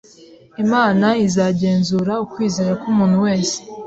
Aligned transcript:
Imana 0.63 1.07
izagenzura 1.27 2.13
ukwizera 2.25 2.71
k’umuntu 2.81 3.17
wese. 3.25 3.57